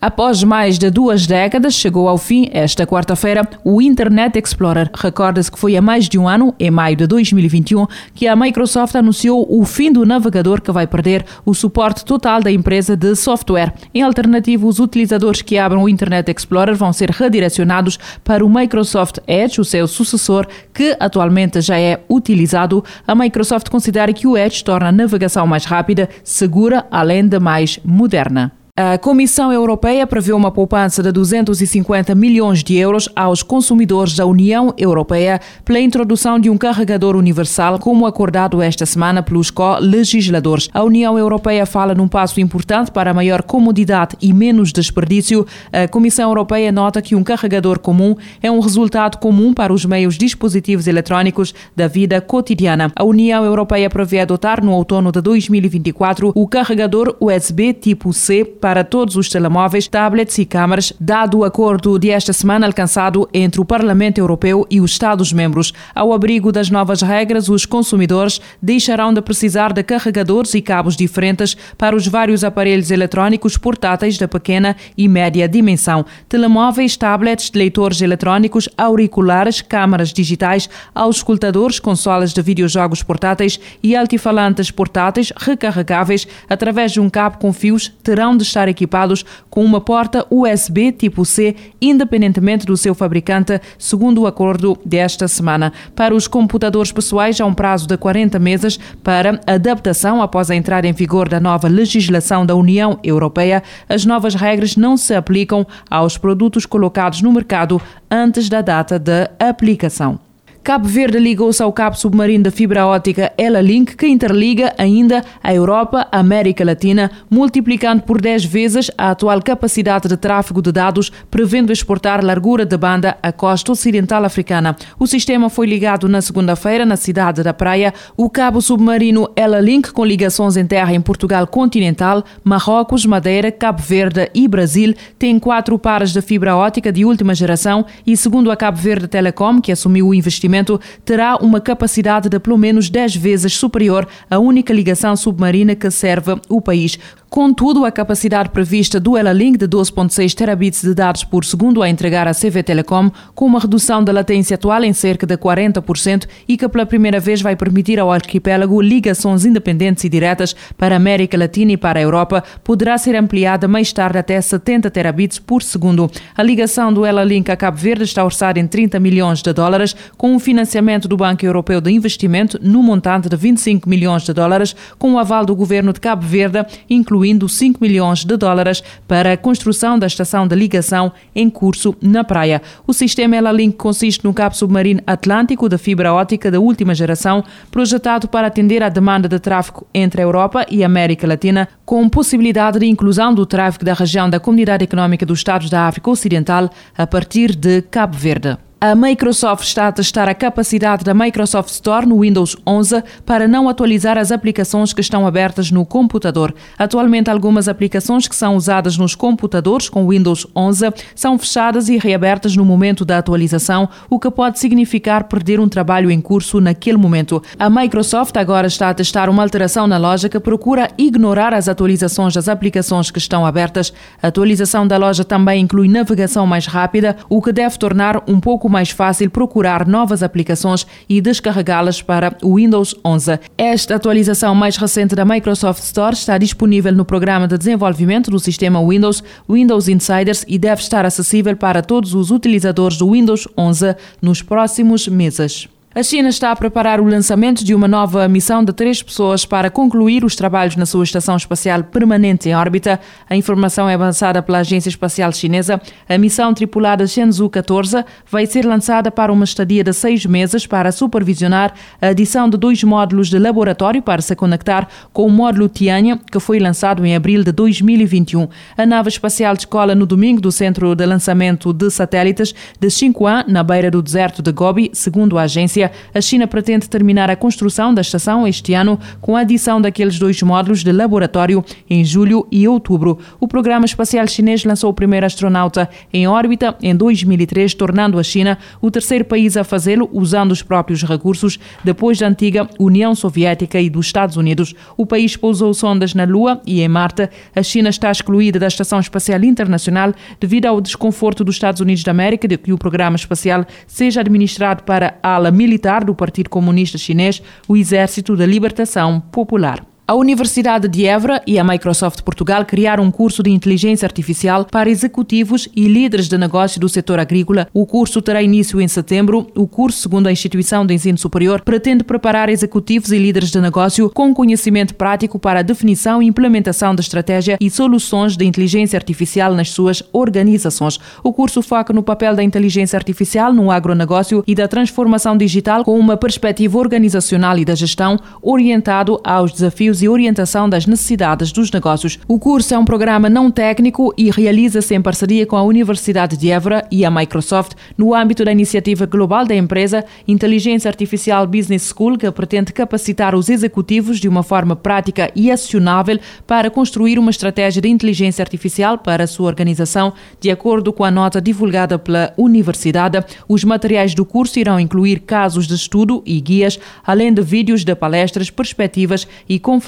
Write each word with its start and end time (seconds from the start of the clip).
Após 0.00 0.44
mais 0.44 0.78
de 0.78 0.90
duas 0.90 1.26
décadas, 1.26 1.74
chegou 1.74 2.08
ao 2.08 2.16
fim, 2.16 2.48
esta 2.52 2.86
quarta-feira, 2.86 3.42
o 3.64 3.82
Internet 3.82 4.38
Explorer. 4.38 4.88
Recorda-se 4.94 5.50
que 5.50 5.58
foi 5.58 5.76
há 5.76 5.82
mais 5.82 6.08
de 6.08 6.16
um 6.16 6.28
ano, 6.28 6.54
em 6.58 6.70
maio 6.70 6.94
de 6.94 7.04
2021, 7.04 7.84
que 8.14 8.28
a 8.28 8.36
Microsoft 8.36 8.94
anunciou 8.94 9.44
o 9.50 9.64
fim 9.64 9.90
do 9.90 10.06
navegador 10.06 10.62
que 10.62 10.70
vai 10.70 10.86
perder 10.86 11.24
o 11.44 11.52
suporte 11.52 12.04
total 12.04 12.40
da 12.40 12.50
empresa 12.50 12.96
de 12.96 13.16
software. 13.16 13.74
Em 13.92 14.02
alternativa, 14.02 14.68
os 14.68 14.78
utilizadores 14.78 15.42
que 15.42 15.58
abram 15.58 15.82
o 15.82 15.88
Internet 15.88 16.30
Explorer 16.30 16.76
vão 16.76 16.92
ser 16.92 17.10
redirecionados 17.10 17.98
para 18.22 18.46
o 18.46 18.48
Microsoft 18.48 19.18
Edge, 19.26 19.60
o 19.60 19.64
seu 19.64 19.88
sucessor, 19.88 20.46
que 20.72 20.96
atualmente 21.00 21.60
já 21.60 21.78
é 21.78 22.00
utilizado. 22.08 22.84
A 23.04 23.16
Microsoft 23.16 23.68
considera 23.68 24.12
que 24.12 24.28
o 24.28 24.38
Edge 24.38 24.62
torna 24.62 24.90
a 24.90 24.92
navegação 24.92 25.44
mais 25.44 25.64
rápida, 25.64 26.08
segura, 26.22 26.86
além 26.88 27.26
de 27.26 27.40
mais 27.40 27.80
moderna. 27.84 28.57
A 28.80 28.96
Comissão 28.96 29.52
Europeia 29.52 30.06
prevê 30.06 30.32
uma 30.32 30.52
poupança 30.52 31.02
de 31.02 31.10
250 31.10 32.14
milhões 32.14 32.62
de 32.62 32.76
euros 32.76 33.08
aos 33.16 33.42
consumidores 33.42 34.14
da 34.14 34.24
União 34.24 34.72
Europeia 34.78 35.40
pela 35.64 35.80
introdução 35.80 36.38
de 36.38 36.48
um 36.48 36.56
carregador 36.56 37.16
universal, 37.16 37.80
como 37.80 38.06
acordado 38.06 38.62
esta 38.62 38.86
semana 38.86 39.20
pelos 39.20 39.50
co-legisladores. 39.50 40.68
A 40.72 40.84
União 40.84 41.18
Europeia 41.18 41.66
fala 41.66 41.92
num 41.92 42.06
passo 42.06 42.40
importante 42.40 42.92
para 42.92 43.12
maior 43.12 43.42
comodidade 43.42 44.16
e 44.22 44.32
menos 44.32 44.72
desperdício. 44.72 45.44
A 45.72 45.88
Comissão 45.88 46.30
Europeia 46.30 46.70
nota 46.70 47.02
que 47.02 47.16
um 47.16 47.24
carregador 47.24 47.80
comum 47.80 48.14
é 48.40 48.48
um 48.48 48.60
resultado 48.60 49.18
comum 49.18 49.52
para 49.52 49.72
os 49.72 49.84
meios 49.84 50.16
dispositivos 50.16 50.86
eletrónicos 50.86 51.52
da 51.74 51.88
vida 51.88 52.20
cotidiana. 52.20 52.92
A 52.94 53.02
União 53.02 53.44
Europeia 53.44 53.90
prevê 53.90 54.20
adotar 54.20 54.64
no 54.64 54.70
outono 54.70 55.10
de 55.10 55.20
2024 55.20 56.30
o 56.32 56.46
carregador 56.46 57.16
USB 57.20 57.72
tipo 57.72 58.12
C 58.12 58.44
para 58.44 58.67
todos 58.84 59.16
os 59.16 59.28
telemóveis, 59.28 59.88
tablets 59.88 60.38
e 60.38 60.44
câmaras, 60.44 60.92
dado 61.00 61.38
o 61.38 61.44
acordo 61.44 61.98
de 61.98 62.10
esta 62.10 62.32
semana 62.32 62.66
alcançado 62.66 63.28
entre 63.32 63.60
o 63.60 63.64
Parlamento 63.64 64.18
Europeu 64.18 64.66
e 64.70 64.80
os 64.80 64.92
Estados-membros. 64.92 65.72
Ao 65.94 66.12
abrigo 66.12 66.50
das 66.52 66.70
novas 66.70 67.02
regras, 67.02 67.48
os 67.48 67.64
consumidores 67.64 68.40
deixarão 68.60 69.12
de 69.12 69.22
precisar 69.22 69.72
de 69.72 69.82
carregadores 69.82 70.54
e 70.54 70.60
cabos 70.60 70.96
diferentes 70.96 71.56
para 71.76 71.94
os 71.94 72.06
vários 72.06 72.44
aparelhos 72.44 72.90
eletrónicos 72.90 73.56
portáteis 73.56 74.18
de 74.18 74.26
pequena 74.26 74.76
e 74.96 75.08
média 75.08 75.48
dimensão, 75.48 76.04
telemóveis, 76.28 76.96
tablets, 76.96 77.50
leitores 77.54 78.02
eletrónicos, 78.02 78.68
auriculares, 78.76 79.60
câmaras 79.60 80.12
digitais, 80.12 80.68
auscultadores, 80.94 81.78
consolas 81.78 82.32
de 82.32 82.42
videojogos 82.42 83.02
portáteis 83.02 83.60
e 83.82 83.94
altifalantes 83.94 84.70
portáteis 84.70 85.32
recarregáveis 85.36 86.26
através 86.48 86.92
de 86.92 87.00
um 87.00 87.08
cabo 87.08 87.38
com 87.38 87.52
fios 87.52 87.92
terão 88.02 88.36
de 88.36 88.42
estar 88.42 88.57
estar 88.58 88.68
equipados 88.68 89.24
com 89.48 89.64
uma 89.64 89.80
porta 89.80 90.26
USB 90.30 90.90
tipo 90.90 91.24
C, 91.24 91.54
independentemente 91.80 92.66
do 92.66 92.76
seu 92.76 92.94
fabricante, 92.94 93.60
segundo 93.78 94.22
o 94.22 94.26
acordo 94.26 94.76
desta 94.84 95.28
semana. 95.28 95.72
Para 95.94 96.14
os 96.14 96.26
computadores 96.26 96.90
pessoais, 96.90 97.40
há 97.40 97.46
um 97.46 97.54
prazo 97.54 97.86
de 97.86 97.96
40 97.96 98.38
meses 98.38 98.78
para 99.02 99.40
adaptação 99.46 100.20
após 100.20 100.50
a 100.50 100.56
entrada 100.56 100.88
em 100.88 100.92
vigor 100.92 101.28
da 101.28 101.38
nova 101.38 101.68
legislação 101.68 102.44
da 102.44 102.56
União 102.56 102.98
Europeia. 103.02 103.62
As 103.88 104.04
novas 104.04 104.34
regras 104.34 104.76
não 104.76 104.96
se 104.96 105.14
aplicam 105.14 105.66
aos 105.88 106.18
produtos 106.18 106.66
colocados 106.66 107.22
no 107.22 107.32
mercado 107.32 107.80
antes 108.10 108.48
da 108.48 108.60
data 108.60 108.98
de 108.98 109.28
aplicação. 109.38 110.27
Cabo 110.68 110.86
Verde 110.86 111.18
ligou-se 111.18 111.62
ao 111.62 111.72
cabo 111.72 111.96
submarino 111.96 112.44
da 112.44 112.50
fibra 112.50 112.86
óptica 112.86 113.32
Ela-Link, 113.38 113.96
que 113.96 114.06
interliga 114.06 114.74
ainda 114.76 115.24
a 115.42 115.54
Europa, 115.54 116.06
a 116.12 116.18
América 116.18 116.62
Latina, 116.62 117.10
multiplicando 117.30 118.02
por 118.02 118.20
10 118.20 118.44
vezes 118.44 118.90
a 118.98 119.12
atual 119.12 119.40
capacidade 119.40 120.06
de 120.06 120.16
tráfego 120.18 120.60
de 120.60 120.70
dados, 120.70 121.10
prevendo 121.30 121.72
exportar 121.72 122.22
largura 122.22 122.66
de 122.66 122.76
banda 122.76 123.16
à 123.22 123.32
costa 123.32 123.72
ocidental 123.72 124.26
africana. 124.26 124.76
O 124.98 125.06
sistema 125.06 125.48
foi 125.48 125.66
ligado 125.66 126.06
na 126.06 126.20
segunda-feira 126.20 126.84
na 126.84 126.96
cidade 126.96 127.42
da 127.42 127.54
Praia. 127.54 127.94
O 128.14 128.28
cabo 128.28 128.60
submarino 128.60 129.26
Ela-Link, 129.34 129.90
com 129.90 130.04
ligações 130.04 130.58
em 130.58 130.66
terra 130.66 130.92
em 130.92 131.00
Portugal 131.00 131.46
continental, 131.46 132.22
Marrocos, 132.44 133.06
Madeira, 133.06 133.50
Cabo 133.50 133.80
Verde 133.80 134.30
e 134.34 134.46
Brasil, 134.46 134.94
tem 135.18 135.38
quatro 135.38 135.78
pares 135.78 136.12
de 136.12 136.20
fibra 136.20 136.54
óptica 136.54 136.92
de 136.92 137.06
última 137.06 137.34
geração 137.34 137.86
e, 138.06 138.14
segundo 138.18 138.50
a 138.50 138.56
Cabo 138.56 138.76
Verde 138.76 139.08
Telecom, 139.08 139.62
que 139.62 139.72
assumiu 139.72 140.08
o 140.08 140.14
investimento, 140.14 140.57
terá 141.04 141.36
uma 141.36 141.60
capacidade 141.60 142.28
de 142.28 142.38
pelo 142.38 142.58
menos 142.58 142.88
10 142.90 143.16
vezes 143.16 143.52
superior 143.54 144.06
à 144.30 144.38
única 144.38 144.72
ligação 144.72 145.16
submarina 145.16 145.74
que 145.74 145.90
serve 145.90 146.40
o 146.48 146.60
país. 146.60 146.98
Contudo, 147.30 147.84
a 147.84 147.92
capacidade 147.92 148.48
prevista 148.48 148.98
do 148.98 149.14
Ela-Link 149.14 149.58
de 149.58 149.68
12.6 149.68 150.32
terabits 150.32 150.80
de 150.80 150.94
dados 150.94 151.24
por 151.24 151.44
segundo 151.44 151.82
a 151.82 151.88
entregar 151.88 152.26
à 152.26 152.32
CV 152.32 152.62
Telecom, 152.62 153.10
com 153.34 153.44
uma 153.44 153.60
redução 153.60 154.02
da 154.02 154.10
latência 154.10 154.54
atual 154.54 154.82
em 154.82 154.94
cerca 154.94 155.26
de 155.26 155.36
40% 155.36 156.26
e 156.48 156.56
que 156.56 156.66
pela 156.66 156.86
primeira 156.86 157.20
vez 157.20 157.42
vai 157.42 157.54
permitir 157.54 158.00
ao 158.00 158.10
arquipélago 158.10 158.80
ligações 158.80 159.44
independentes 159.44 160.04
e 160.04 160.08
diretas 160.08 160.56
para 160.78 160.94
a 160.94 160.96
América 160.96 161.36
Latina 161.36 161.72
e 161.72 161.76
para 161.76 161.98
a 161.98 162.02
Europa, 162.02 162.42
poderá 162.64 162.96
ser 162.96 163.14
ampliada 163.14 163.68
mais 163.68 163.92
tarde 163.92 164.16
até 164.16 164.40
70 164.40 164.90
terabits 164.90 165.38
por 165.38 165.62
segundo. 165.62 166.10
A 166.34 166.42
ligação 166.42 166.90
do 166.90 167.04
Ela-Link 167.04 167.50
a 167.50 167.56
Cabo 167.56 167.76
Verde 167.76 168.04
está 168.04 168.24
orçada 168.24 168.58
em 168.58 168.66
30 168.66 168.98
milhões 168.98 169.42
de 169.42 169.52
dólares, 169.52 169.94
com 170.16 170.34
um 170.34 170.38
financiamento 170.38 171.06
do 171.06 171.16
Banco 171.16 171.44
Europeu 171.44 171.78
de 171.78 171.92
Investimento 171.92 172.58
no 172.62 172.82
montante 172.82 173.28
de 173.28 173.36
25 173.36 173.86
milhões 173.86 174.22
de 174.22 174.32
dólares, 174.32 174.74
com 174.98 175.12
o 175.12 175.18
aval 175.18 175.44
do 175.44 175.54
governo 175.54 175.92
de 175.92 176.00
Cabo 176.00 176.26
Verde, 176.26 176.64
incluindo 176.88 177.17
incluindo 177.18 177.48
5 177.48 177.78
milhões 177.80 178.24
de 178.24 178.36
dólares 178.36 178.82
para 179.06 179.32
a 179.32 179.36
construção 179.36 179.98
da 179.98 180.06
estação 180.06 180.46
de 180.46 180.54
ligação 180.54 181.12
em 181.34 181.50
curso 181.50 181.96
na 182.00 182.22
praia. 182.22 182.62
O 182.86 182.92
sistema 182.92 183.36
Ela-Link 183.36 183.76
consiste 183.76 184.24
num 184.24 184.32
cabo 184.32 184.54
submarino 184.54 185.00
atlântico 185.06 185.68
de 185.68 185.76
fibra 185.76 186.12
óptica 186.12 186.50
da 186.50 186.60
última 186.60 186.94
geração, 186.94 187.42
projetado 187.70 188.28
para 188.28 188.46
atender 188.46 188.82
à 188.82 188.88
demanda 188.88 189.28
de 189.28 189.38
tráfego 189.40 189.86
entre 189.92 190.22
a 190.22 190.24
Europa 190.24 190.64
e 190.70 190.82
a 190.84 190.86
América 190.86 191.26
Latina, 191.26 191.68
com 191.84 192.08
possibilidade 192.08 192.78
de 192.78 192.86
inclusão 192.86 193.34
do 193.34 193.44
tráfego 193.44 193.84
da 193.84 193.94
região 193.94 194.30
da 194.30 194.38
Comunidade 194.38 194.84
Económica 194.84 195.26
dos 195.26 195.40
Estados 195.40 195.68
da 195.68 195.86
África 195.86 196.10
Ocidental 196.10 196.70
a 196.96 197.06
partir 197.06 197.54
de 197.56 197.82
Cabo 197.82 198.16
Verde. 198.16 198.67
A 198.80 198.94
Microsoft 198.94 199.64
está 199.64 199.88
a 199.88 199.92
testar 199.92 200.28
a 200.28 200.34
capacidade 200.34 201.02
da 201.02 201.12
Microsoft 201.12 201.70
Store 201.70 202.06
no 202.06 202.20
Windows 202.20 202.56
11 202.64 203.02
para 203.26 203.48
não 203.48 203.68
atualizar 203.68 204.16
as 204.16 204.30
aplicações 204.30 204.92
que 204.92 205.00
estão 205.00 205.26
abertas 205.26 205.72
no 205.72 205.84
computador. 205.84 206.54
Atualmente, 206.78 207.28
algumas 207.28 207.66
aplicações 207.66 208.28
que 208.28 208.36
são 208.36 208.54
usadas 208.54 208.96
nos 208.96 209.16
computadores 209.16 209.88
com 209.88 210.08
Windows 210.08 210.46
11 210.54 210.92
são 211.12 211.36
fechadas 211.36 211.88
e 211.88 211.98
reabertas 211.98 212.54
no 212.54 212.64
momento 212.64 213.04
da 213.04 213.18
atualização, 213.18 213.88
o 214.08 214.16
que 214.16 214.30
pode 214.30 214.60
significar 214.60 215.24
perder 215.24 215.58
um 215.58 215.68
trabalho 215.68 216.08
em 216.08 216.20
curso 216.20 216.60
naquele 216.60 216.98
momento. 216.98 217.42
A 217.58 217.68
Microsoft 217.68 218.36
agora 218.36 218.68
está 218.68 218.90
a 218.90 218.94
testar 218.94 219.28
uma 219.28 219.42
alteração 219.42 219.88
na 219.88 219.98
loja 219.98 220.28
que 220.28 220.38
procura 220.38 220.88
ignorar 220.96 221.52
as 221.52 221.68
atualizações 221.68 222.32
das 222.32 222.48
aplicações 222.48 223.10
que 223.10 223.18
estão 223.18 223.44
abertas. 223.44 223.92
A 224.22 224.28
atualização 224.28 224.86
da 224.86 224.96
loja 224.96 225.24
também 225.24 225.62
inclui 225.62 225.88
navegação 225.88 226.46
mais 226.46 226.66
rápida, 226.66 227.16
o 227.28 227.42
que 227.42 227.50
deve 227.50 227.76
tornar 227.76 228.22
um 228.28 228.38
pouco 228.38 228.67
pouco 228.68 228.70
mais 228.70 228.90
fácil 228.90 229.30
procurar 229.30 229.86
novas 229.86 230.22
aplicações 230.22 230.86
e 231.08 231.20
descarregá-las 231.20 232.02
para 232.02 232.36
o 232.42 232.56
Windows 232.56 232.94
11. 233.04 233.40
Esta 233.56 233.96
atualização 233.96 234.54
mais 234.54 234.76
recente 234.76 235.16
da 235.16 235.24
Microsoft 235.24 235.82
Store 235.82 236.14
está 236.14 236.36
disponível 236.36 236.92
no 236.92 237.04
programa 237.04 237.48
de 237.48 237.56
desenvolvimento 237.56 238.30
do 238.30 238.38
sistema 238.38 238.86
Windows, 238.86 239.24
Windows 239.48 239.88
Insiders, 239.88 240.44
e 240.46 240.58
deve 240.58 240.82
estar 240.82 241.04
acessível 241.06 241.56
para 241.56 241.82
todos 241.82 242.14
os 242.14 242.30
utilizadores 242.30 242.98
do 242.98 243.10
Windows 243.10 243.48
11 243.56 243.96
nos 244.20 244.42
próximos 244.42 245.08
meses. 245.08 245.68
A 245.98 246.02
China 246.04 246.28
está 246.28 246.52
a 246.52 246.54
preparar 246.54 247.00
o 247.00 247.04
lançamento 247.04 247.64
de 247.64 247.74
uma 247.74 247.88
nova 247.88 248.28
missão 248.28 248.64
de 248.64 248.72
três 248.72 249.02
pessoas 249.02 249.44
para 249.44 249.68
concluir 249.68 250.24
os 250.24 250.36
trabalhos 250.36 250.76
na 250.76 250.86
sua 250.86 251.02
estação 251.02 251.36
espacial 251.36 251.82
permanente 251.82 252.48
em 252.48 252.54
órbita. 252.54 253.00
A 253.28 253.34
informação 253.34 253.88
é 253.88 253.94
avançada 253.94 254.40
pela 254.40 254.58
Agência 254.58 254.88
Espacial 254.88 255.32
Chinesa. 255.32 255.80
A 256.08 256.16
missão 256.16 256.54
tripulada 256.54 257.04
Shenzhou 257.04 257.50
14 257.50 258.04
vai 258.30 258.46
ser 258.46 258.64
lançada 258.64 259.10
para 259.10 259.32
uma 259.32 259.42
estadia 259.42 259.82
de 259.82 259.92
seis 259.92 260.24
meses 260.24 260.68
para 260.68 260.92
supervisionar 260.92 261.74
a 262.00 262.06
adição 262.06 262.48
de 262.48 262.56
dois 262.56 262.84
módulos 262.84 263.28
de 263.28 263.36
laboratório 263.40 264.00
para 264.00 264.22
se 264.22 264.36
conectar 264.36 264.86
com 265.12 265.26
o 265.26 265.30
módulo 265.30 265.68
Tianhe, 265.68 266.16
que 266.30 266.38
foi 266.38 266.60
lançado 266.60 267.04
em 267.04 267.16
abril 267.16 267.42
de 267.42 267.50
2021. 267.50 268.46
A 268.76 268.86
nave 268.86 269.08
espacial 269.08 269.56
descola 269.56 269.96
no 269.96 270.06
domingo 270.06 270.40
do 270.40 270.52
Centro 270.52 270.94
de 270.94 271.04
Lançamento 271.04 271.72
de 271.72 271.90
Satélites 271.90 272.54
de 272.78 272.88
Xinhuan, 272.88 273.42
na 273.48 273.64
beira 273.64 273.90
do 273.90 274.00
deserto 274.00 274.40
de 274.40 274.52
Gobi, 274.52 274.92
segundo 274.94 275.36
a 275.36 275.42
agência. 275.42 275.87
A 276.14 276.20
China 276.20 276.46
pretende 276.46 276.88
terminar 276.88 277.30
a 277.30 277.36
construção 277.36 277.94
da 277.94 278.00
estação 278.00 278.46
este 278.46 278.74
ano 278.74 278.98
com 279.20 279.36
a 279.36 279.40
adição 279.40 279.80
daqueles 279.80 280.18
dois 280.18 280.42
módulos 280.42 280.82
de 280.82 280.92
laboratório 280.92 281.64
em 281.88 282.04
julho 282.04 282.46
e 282.50 282.66
outubro. 282.68 283.18
O 283.40 283.48
programa 283.48 283.84
espacial 283.84 284.26
chinês 284.26 284.64
lançou 284.64 284.90
o 284.90 284.94
primeiro 284.94 285.26
astronauta 285.26 285.88
em 286.12 286.26
órbita 286.26 286.76
em 286.82 286.94
2003, 286.94 287.74
tornando 287.74 288.18
a 288.18 288.22
China 288.22 288.58
o 288.80 288.90
terceiro 288.90 289.24
país 289.24 289.56
a 289.56 289.64
fazê-lo 289.64 290.08
usando 290.12 290.52
os 290.52 290.62
próprios 290.62 291.02
recursos, 291.02 291.58
depois 291.84 292.18
da 292.18 292.28
antiga 292.28 292.68
União 292.78 293.14
Soviética 293.14 293.80
e 293.80 293.88
dos 293.88 294.06
Estados 294.06 294.36
Unidos. 294.36 294.74
O 294.96 295.06
país 295.06 295.36
pousou 295.36 295.72
sondas 295.72 296.14
na 296.14 296.24
Lua 296.24 296.60
e 296.66 296.80
em 296.80 296.88
Marte. 296.88 297.28
A 297.54 297.62
China 297.62 297.88
está 297.88 298.10
excluída 298.10 298.58
da 298.58 298.66
Estação 298.66 299.00
Espacial 299.00 299.42
Internacional 299.44 300.12
devido 300.40 300.66
ao 300.66 300.80
desconforto 300.80 301.44
dos 301.44 301.56
Estados 301.56 301.80
Unidos 301.80 302.02
da 302.02 302.10
América 302.10 302.46
de 302.46 302.56
que 302.56 302.72
o 302.72 302.78
programa 302.78 303.16
espacial 303.16 303.64
seja 303.86 304.20
administrado 304.20 304.82
para 304.82 305.18
a 305.22 305.34
ala 305.34 305.50
militar 305.50 305.77
do 306.04 306.14
Partido 306.14 306.50
Comunista 306.50 306.98
Chinês, 306.98 307.42
o 307.66 307.76
Exército 307.76 308.36
da 308.36 308.44
Libertação 308.44 309.20
Popular. 309.20 309.84
A 310.10 310.14
Universidade 310.14 310.88
de 310.88 311.04
Évora 311.04 311.42
e 311.46 311.58
a 311.58 311.62
Microsoft 311.62 312.22
Portugal 312.22 312.64
criaram 312.64 313.04
um 313.04 313.10
curso 313.10 313.42
de 313.42 313.50
inteligência 313.50 314.06
artificial 314.06 314.64
para 314.64 314.88
executivos 314.88 315.68
e 315.76 315.86
líderes 315.86 316.28
de 316.28 316.38
negócio 316.38 316.80
do 316.80 316.88
setor 316.88 317.18
agrícola. 317.18 317.68
O 317.74 317.84
curso 317.84 318.22
terá 318.22 318.42
início 318.42 318.80
em 318.80 318.88
setembro. 318.88 319.48
O 319.54 319.66
curso, 319.66 320.00
segundo 320.00 320.26
a 320.26 320.32
instituição 320.32 320.86
de 320.86 320.94
ensino 320.94 321.18
superior, 321.18 321.60
pretende 321.60 322.04
preparar 322.04 322.48
executivos 322.48 323.12
e 323.12 323.18
líderes 323.18 323.50
de 323.50 323.60
negócio 323.60 324.08
com 324.08 324.32
conhecimento 324.32 324.94
prático 324.94 325.38
para 325.38 325.60
a 325.60 325.62
definição 325.62 326.22
e 326.22 326.26
implementação 326.26 326.94
da 326.94 327.02
estratégia 327.02 327.58
e 327.60 327.68
soluções 327.68 328.34
de 328.34 328.46
inteligência 328.46 328.96
artificial 328.96 329.52
nas 329.52 329.68
suas 329.72 330.02
organizações. 330.10 330.98
O 331.22 331.34
curso 331.34 331.60
foca 331.60 331.92
no 331.92 332.02
papel 332.02 332.34
da 332.34 332.42
inteligência 332.42 332.96
artificial 332.96 333.52
no 333.52 333.70
agronegócio 333.70 334.42
e 334.46 334.54
da 334.54 334.66
transformação 334.66 335.36
digital 335.36 335.84
com 335.84 335.98
uma 335.98 336.16
perspectiva 336.16 336.78
organizacional 336.78 337.58
e 337.58 337.64
da 337.66 337.74
gestão 337.74 338.18
orientado 338.40 339.20
aos 339.22 339.52
desafios 339.52 339.97
e 340.02 340.08
orientação 340.08 340.68
das 340.68 340.86
necessidades 340.86 341.52
dos 341.52 341.70
negócios. 341.70 342.18
O 342.28 342.38
curso 342.38 342.74
é 342.74 342.78
um 342.78 342.84
programa 342.84 343.28
não 343.28 343.50
técnico 343.50 344.14
e 344.16 344.30
realiza-se 344.30 344.94
em 344.94 345.02
parceria 345.02 345.44
com 345.44 345.56
a 345.56 345.62
Universidade 345.62 346.36
de 346.36 346.50
Évora 346.50 346.86
e 346.90 347.04
a 347.04 347.10
Microsoft 347.10 347.72
no 347.96 348.14
âmbito 348.14 348.44
da 348.44 348.52
iniciativa 348.52 349.06
global 349.06 349.44
da 349.44 349.54
empresa 349.54 350.04
Inteligência 350.26 350.88
Artificial 350.88 351.46
Business 351.46 351.92
School, 351.92 352.16
que 352.16 352.30
pretende 352.30 352.72
capacitar 352.72 353.34
os 353.34 353.48
executivos 353.48 354.20
de 354.20 354.28
uma 354.28 354.42
forma 354.42 354.76
prática 354.76 355.30
e 355.34 355.50
acionável 355.50 356.18
para 356.46 356.70
construir 356.70 357.18
uma 357.18 357.30
estratégia 357.30 357.82
de 357.82 357.88
inteligência 357.88 358.42
artificial 358.42 358.98
para 358.98 359.24
a 359.24 359.26
sua 359.26 359.48
organização, 359.48 360.12
de 360.40 360.50
acordo 360.50 360.92
com 360.92 361.04
a 361.04 361.10
nota 361.10 361.40
divulgada 361.40 361.98
pela 361.98 362.32
Universidade. 362.36 363.18
Os 363.48 363.64
materiais 363.64 364.14
do 364.14 364.24
curso 364.24 364.58
irão 364.58 364.78
incluir 364.78 365.20
casos 365.20 365.66
de 365.66 365.74
estudo 365.74 366.22
e 366.24 366.40
guias, 366.40 366.78
além 367.04 367.32
de 367.32 367.42
vídeos 367.42 367.84
de 367.84 367.94
palestras, 367.94 368.50
perspectivas 368.50 369.26
e 369.48 369.58
conferências 369.58 369.87